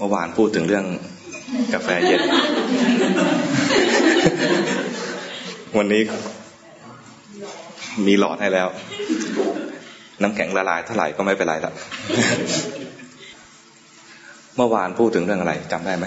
[0.00, 0.86] เมื่อวานพูดถึงเรื่อง
[1.74, 2.20] กาแฟเย็น
[5.76, 6.02] วันนี้
[8.06, 8.68] มีหลอดให้แล้ว
[10.22, 11.72] น้ำแข็งละลายเท่าไหร่ก็ไม่เป็นไรละ
[14.56, 16.06] เมื่อวานพูดถึงเรื่องอะไรจำได้ไหม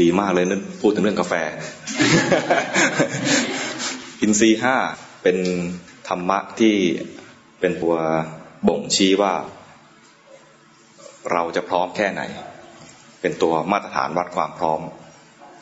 [0.00, 1.34] ดีมากเลยนั่นพูดถึงเรื่องกาแฟ
[4.20, 4.76] อินทรีห้า
[5.22, 5.36] เป็น
[6.08, 6.74] ธรรมะที่
[7.60, 7.96] เป็นตัว
[8.68, 9.34] บ่งชี้ว่า
[11.32, 12.22] เราจะพร้อมแค่ไหน
[13.20, 14.80] เป็นตัวมาตรฐานวัดความพร้อม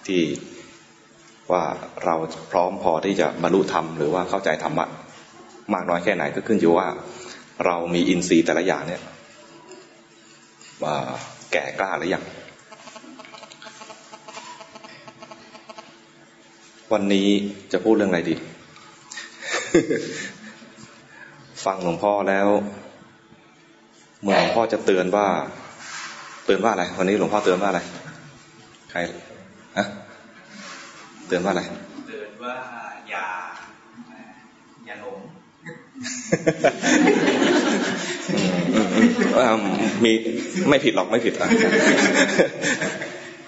[0.06, 0.22] ที่
[1.52, 1.64] ว่า
[2.04, 2.14] เรา
[2.52, 4.86] พร้อมพอที่จะบรรลุธรรมหรือว่าเข้าใจธรรมะ
[5.74, 6.88] มากน้อยแค่ไหนก็ขึ้นอยู่ว่า
[7.66, 9.02] เรามีอินทรีย์แต่ละอย่างเนี่ย
[11.52, 12.24] แก่กล้าหรือยัง
[16.92, 17.28] วันนี้
[17.72, 18.36] จะพูดเรื่องอะไรดี
[21.64, 22.48] ฟังหลวงพ่อแล้ว
[24.22, 25.26] เมื่อหลวงพ่อจะเตือนว่า
[26.44, 27.80] เตือนว่าอะไร วันนี้หลวงพ่อเตือนว่าอะไร
[28.90, 28.98] ใคร
[29.78, 29.86] ฮะ
[31.26, 31.62] เตือนว่าอะไร
[32.08, 32.54] เตือนว่า
[33.10, 33.26] อย่า
[34.86, 35.18] อย่าหลง
[40.04, 40.12] มี
[40.68, 41.48] ไม่ผิดหรอกไม่ผิดอะ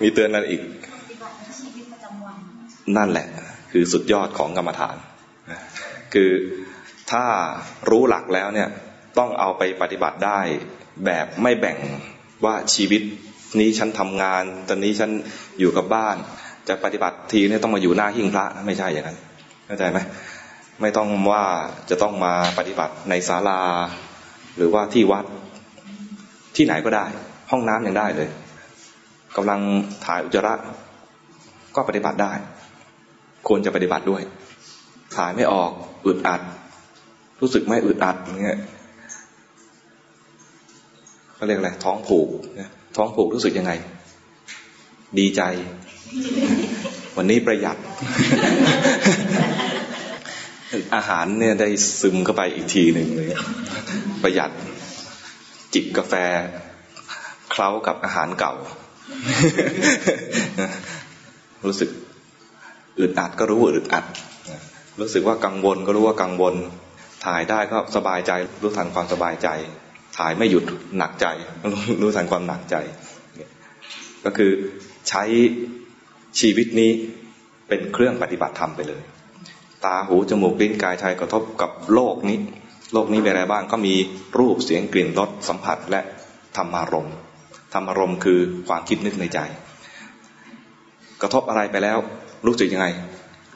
[0.03, 0.63] มีเตือนอะไรอีก
[2.97, 3.27] นั่นแหละ
[3.73, 4.97] คือสุดยอดของกรรมฐาน
[6.15, 6.31] คือ
[7.11, 7.25] ถ้า
[7.91, 8.69] รู้หลักแล้วเนี่ย
[9.19, 10.41] ต้องเอาไปปฏิบัติได้
[11.05, 11.79] แบบไม่แบ่ง
[12.45, 13.03] ว่าชีวิต
[13.61, 15.11] นี้ฉันทำงาน ตอนนี้ฉัน
[15.61, 16.17] อยู่กับบ้าน
[16.69, 19.19] จะปฏิบัติทีนี่ต้องมาอยู่หน้าหิ้งพระไม่ใช่อย่างนั้น
[19.67, 19.99] เข้าใจไหม
[20.81, 21.45] ไม่ต้องว่า
[21.91, 23.61] จะต้องมาปฏิบัติในศาลา
[24.57, 25.25] หรือว่าที่วัด
[26.57, 27.07] ที่ไหนก็ได้
[27.51, 28.29] ห้องน้ำยังได้เลย
[29.37, 29.61] กำลัง
[30.05, 30.55] ถ่ายอุจจาระ
[31.77, 32.33] ก็ปฏิบัติได้
[33.49, 34.23] ควรจะปฏิบัติด้วย
[35.17, 35.71] ถ่ายไม่ออก
[36.07, 36.41] อึดอัด
[37.41, 38.59] รู้สึกไม่อึดอัดอย่างเงี้ย
[41.43, 42.29] เขาเรียกอะไรท้องผูก
[42.61, 43.73] นะท้องผูกรู้สึกยังไง
[45.19, 45.43] ดีใจ
[47.17, 47.77] วันนี้ประหยัด
[50.95, 51.69] อาหารเนี่ยได้
[52.01, 53.29] ซึมเข้าไปอีกทีหนึ่งเลย
[54.23, 54.51] ประหยัด
[55.75, 56.15] จิบกาแฟ
[57.51, 58.55] เคล้ากับอาหารเก่า
[61.65, 61.91] รู้สึก
[62.99, 64.05] อึดอัดก็รู้ว่าอึดอัด
[65.01, 66.55] รู้สึกว่ากังวลก็รู้ว่ากังวล
[67.25, 68.33] ถ่ายได้ก็สบายใจ
[68.63, 69.51] รู้ทันความสบายใจ
[70.19, 70.65] ถ่ายไม่หยุด
[70.99, 71.27] หนักใจ
[72.01, 72.77] รู้ทันความหนักใจ
[74.25, 74.51] ก็คือ
[75.09, 75.23] ใช้
[76.41, 76.91] ชีวิตนี้
[77.69, 79.03] เป็นเครื่องปฏิบัติธรรมไปเลย
[79.85, 82.39] ตาหูจมูกลิ้นกายใจกระทบกับโลกนี้
[82.93, 83.95] โลกนี้เป็นอะไรบ้างก็มี
[84.39, 86.01] รูปเสียงกลิ่นรสสัมผัสและ
[86.57, 87.09] ธรรมารม
[87.75, 89.39] ธรรมารมคือความคิดนึกในใจ
[91.23, 91.99] กระทบอะไรไปแล้ว
[92.47, 92.87] รู้สึกยังไง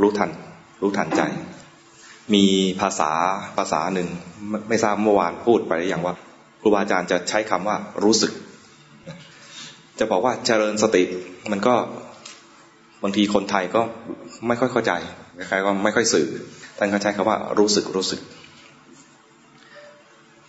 [0.00, 0.31] รู้ทัน
[0.83, 1.22] รู้ทันใจ
[2.34, 2.45] มี
[2.81, 3.11] ภาษา
[3.56, 4.09] ภาษาหนึ่ง
[4.69, 6.15] ไม่ทราบเมื่อวานพูดไปหรือยังว่า
[6.66, 8.32] รูบาอาจารย์จะใช้คำว่ารู้สึก
[9.99, 11.03] จะบอกว่าเจริญสติ
[11.53, 11.75] มันก็
[13.03, 13.82] บางทีคนไทยก็
[14.49, 14.93] ไม่ค่อยเข้าใจ
[15.49, 16.27] ใครก็ไม่ค่อยสื่อ
[16.78, 18.21] ท่านก็ใช้คำว่ารู้สึกรู้สึก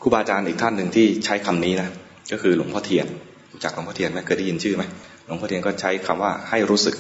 [0.01, 1.89] ครูบาอาจารย์อีกท่านหนึ่งที่ใช้คำนี้นะ
[2.31, 3.07] ก็คือหลวงพ่อเทียน
[3.51, 4.83] รู้จักหลวงพ่อเทียนไหมเคยได้ยินชื่อไหม
[5.25, 6.95] หลวงพ่อเทียนก็ใช้คำว่าให้รู้สึก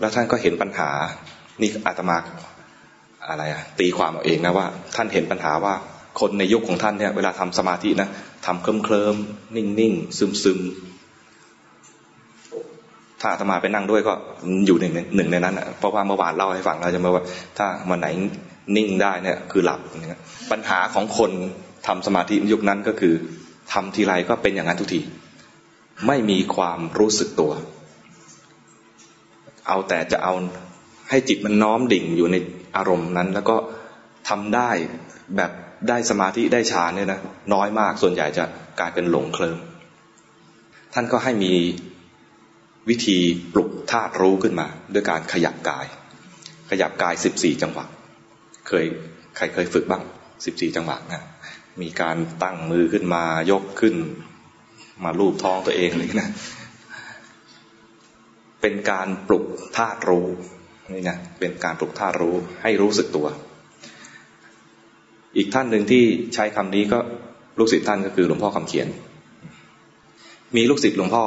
[0.00, 0.88] แล้วท่านก็เห็นปัญหา
[1.60, 2.18] นี่อาตมา
[3.28, 5.74] อะไรอะตีความเอาเองนะว่า ท่านเห็นปัญหาว่า
[6.20, 8.08] คนในยุคของท่านเนี่ยเวลาทำสมาธินะ
[8.46, 9.14] ทำเคลิ้มเคลิม
[9.56, 10.60] นิ่งนิ่งซึมซึม
[13.20, 14.12] ถ้าอาตมาไปนั่งด้วยก็
[14.66, 17.24] อยู่หนึ่งหนึ่งในนั้นอะเพราะว่าเมื่อวานเล่าให้ฟังเราจะมาว่า
[17.58, 18.08] ถ้าวันไหน
[18.76, 19.80] นิ่งได้เนี่ยคือหลับ
[20.50, 21.30] ปัญหาของคน
[21.86, 23.14] ทำสมาธิยุคนั้นก็คือ
[23.72, 25.00] ทำทีไรก็เป็นอย่างนั้นทุกที
[26.06, 27.52] ไม่มีความรู้สึกตัว
[29.68, 30.34] เอาแต่จะเอา
[31.10, 32.36] ให้จิตมันน้อมดิ่งอยู่ใน
[32.76, 33.56] อารมณ์นั้น แล้วก็
[34.30, 34.70] ทำได้
[35.36, 35.50] แบบ
[35.88, 37.20] ได้สมาธิได้ฌานเนี่ยนะ
[37.54, 38.44] น้อยมากส่วนใหญ่จะ
[38.80, 39.58] กลายเป็นหลงเคลิม
[40.94, 41.54] ท่านก็ให้มี
[42.90, 43.18] วิธี
[43.52, 45.86] ปลุกธาตุรู้ขึ้นมา ด้วยการขยับกาย
[46.70, 47.84] ขยับกายสิบสี่จังหวะ
[48.68, 48.84] เคย
[49.36, 50.02] ใครเคยฝึกบ้าง
[50.44, 51.22] สิบสี่จังหวะนะ
[51.82, 53.94] มีการตั้งมือขึ้นมายกขึ้น
[55.04, 56.28] มาลูบท้องตัวเองเลยนะ
[58.60, 59.44] เป็นการปลุก
[59.76, 60.26] ธาตุรู้
[60.92, 63.26] นี่นะเป็นการปลุกธาตุรู้ให้รู้สึกตัว
[65.40, 66.02] อีกท่านหนึ่งที่
[66.34, 66.98] ใช้คำนี้ก็
[67.58, 68.88] ลูกศิษย์ท่านก็คือหลวงพ่อคำเขียน
[70.56, 71.24] มีลูกศิษย์หลวงพ่อ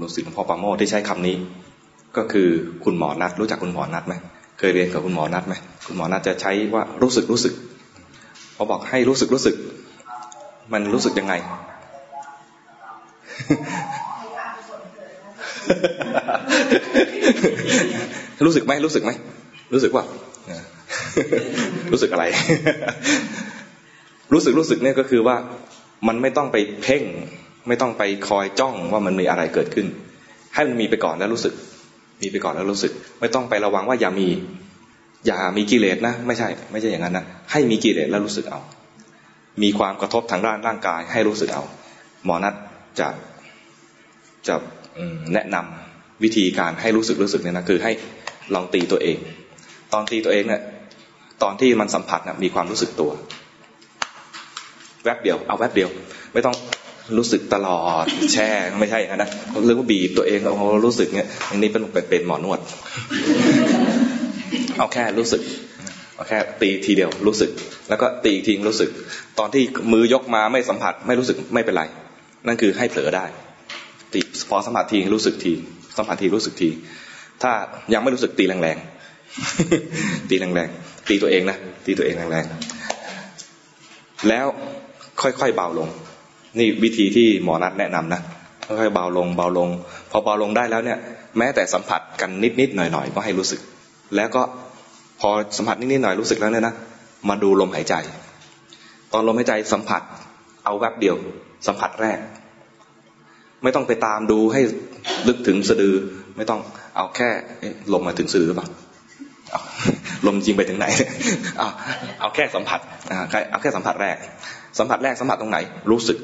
[0.00, 1.36] ลูกศิษย์หลวงพ่อปาโมที่ใช้คำนี้
[2.16, 2.48] ก็คือ
[2.84, 4.14] คุณหมอนัดรู้จักคุณหมอนัดไหม
[4.58, 5.54] เคยเรียนกับคุณหมอนัดไหม
[5.86, 7.54] คุณหมอนัดจะใช้ว่ารู้สึกรู้สึก
[8.56, 9.56] พอบอกให้รู้สึกรู้สึก
[10.72, 11.34] มันรู้สึกยังไง
[18.44, 19.10] รู้สึกไหมรู้สึกไหม
[19.72, 20.04] รู้สึกว่า
[21.92, 22.24] รู้สึกอะไร
[24.32, 25.36] รู้สึกรู้สึกเนี่ยก็คือว่า
[26.08, 27.02] มันไม่ต้องไปเพ่ง
[27.68, 29.86] ไม่ต้องไปคอยจ้องว่ามันมีอะไรเกิดขึ้น
[30.54, 31.54] ให้มันมีไปก่อนแล้วรู้สึก
[32.22, 34.28] มีไปก่อนแล้วรู้สึก ไม่ต้องไประวังว่าอย่ามี
[35.26, 38.60] อย่ามีกิเลสนะ ไม่ใช่ ไม่ใช่อย่างนั้นนะให้มีกิเลสแล้วรู้สึกเอา
[39.62, 41.64] มีความกระทบทางด้านร่างกาย ให้รู้สึกเอา
[42.24, 42.54] หมอนัด
[43.00, 43.08] จะ
[44.48, 44.54] จะ
[45.32, 47.92] แนะนำวิธีการให้รู้สึกรู้สึกเนี่ยนะคือให้
[48.54, 49.16] ลองตีตัวเอง
[49.92, 50.62] ตอนตีตัวเองเนี่ย
[51.44, 53.10] ตอนที่มันสัมผัสนะมีความรู้สึกตัว
[55.04, 55.90] แวบเดียว เอาแวบเดียว
[56.32, 56.54] ไม่ต้อง
[57.16, 58.48] รู้สึกตลอดแช่
[58.80, 59.30] ไม่ใช่อย่างนั้นะ
[59.64, 60.54] เรื่องว่าบีบตัวเองเอา
[60.86, 62.60] รู้สึกเนี่ยอันนี้เป็นเป็นหมอนวด
[64.78, 65.42] เอาแค่รู้สึก
[66.16, 67.50] เอาแค่ตีทีเดียวรู้สึก
[67.88, 68.90] แล้วก็ตีทีรู้สึก
[69.38, 69.62] ตอนที่
[69.92, 71.82] มือยกมาไม่สัมผัสไม่รู้สึกไม่เป็นไร
[72.46, 73.24] นั่นคือให้เผลอได้
[74.14, 75.52] ติพอสัมผัสทีรู้สึกที
[75.96, 76.70] สัมผัสทีรู้สึกที
[77.42, 77.52] ถ้า
[77.92, 81.56] ยังไม่รู้สึกตีแรงๆตีแรงๆ ตีตัวเองนะ
[81.86, 84.46] ตีตัวเองแรงๆแล้ว
[85.22, 85.88] ค่อยๆเบาลง
[86.58, 88.20] นี่วิธีที่หมอนัดแนะนำนะ
[88.66, 89.68] ค่อยๆเบาลงเบาลง
[90.10, 90.98] พอเบาลงได้แล้วเนี่ย
[91.38, 92.30] แม้แต่สัมผัสกัน
[92.60, 93.60] นิดๆหน่อยๆก็ให้รู้สึก
[94.16, 94.42] แล้วก็
[95.20, 96.74] พอสัมผัสนิดๆหน่อยรู้สึกแล้วเนี่ยนะ
[97.28, 97.94] มาดูลมหายใจ
[99.12, 100.02] ตอนลมหายใจสัมผัส
[100.64, 101.16] เอาแวบเดียว
[101.66, 102.18] สัมผัสแรก
[103.62, 104.60] ไม่ต้องไปตามดูให้
[105.28, 105.94] ลึกถึงสะดือ
[106.36, 106.60] ไม่ต้อง
[106.96, 107.28] เอาแค่
[107.92, 108.68] ลมมาถึงสะดือหรือเปล่า
[110.26, 110.86] ลมจริงไปถึงไหน
[111.58, 111.68] เอา
[112.20, 112.80] เอาแค่สัมผัส
[113.50, 114.16] เอาแค่สัมผัสแรก
[114.78, 115.58] สัมผัสแรกสัมผัสตรงไหน
[115.90, 116.18] รู้สึก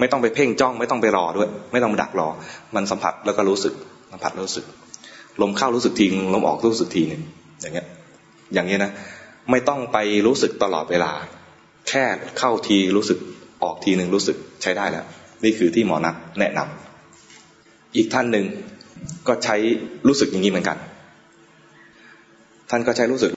[0.00, 2.28] ไม่ต้องไปเพ่งจ้อง ไม่ต้องไปรอด้วย ไม่ต้องดักรอ
[2.74, 3.74] มันสัมผัสแล้วก็รู้สึก
[4.12, 4.64] สัมผัสรู้สึก
[5.42, 7.22] ลมเข้ารู้สึกทีลมออกรู้สึกทีหนึ่ง
[7.60, 7.86] อย่างเงี้ย
[8.54, 8.92] อย่างเงี้ยนะ
[9.50, 11.12] ไม่ต้องไปรู้สึกตลอดเวลา
[11.88, 12.04] แค่
[12.38, 13.18] เข้าทีรู้สึก
[13.62, 15.04] ออกทีหนึ่งรู้สึกใช้ได้แล้ว
[15.44, 18.46] นี่คือที่หมอนักแนะนำอีกท่านหนึ่ง
[19.28, 19.56] ก็ใช้
[20.08, 20.78] รู้สึกอย่างนี้เหมือนกัน
[22.70, 23.28] ท่านก็ใช้รู้สึก